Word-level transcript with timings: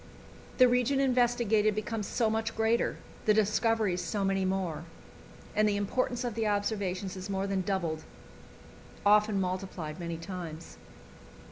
The 0.57 0.67
region 0.67 0.99
investigated 0.99 1.75
becomes 1.75 2.07
so 2.07 2.27
much 2.27 2.55
greater, 2.55 2.97
the 3.25 3.35
discoveries 3.35 4.01
so 4.03 4.25
many 4.25 4.45
more, 4.45 4.85
and 5.55 5.69
the 5.69 5.77
importance 5.77 6.23
of 6.23 6.33
the 6.33 6.47
observations 6.47 7.15
is 7.15 7.29
more 7.29 7.45
than 7.45 7.61
doubled, 7.61 8.03
often 9.05 9.39
multiplied 9.39 9.99
many 9.99 10.17
times. 10.17 10.77